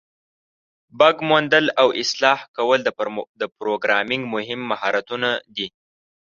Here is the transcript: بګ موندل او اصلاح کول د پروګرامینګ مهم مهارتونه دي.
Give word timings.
بګ 0.99 1.15
موندل 1.29 1.65
او 1.81 1.87
اصلاح 2.01 2.39
کول 2.55 2.79
د 3.41 3.43
پروګرامینګ 3.57 4.23
مهم 4.35 4.61
مهارتونه 4.71 5.29
دي. 5.55 5.67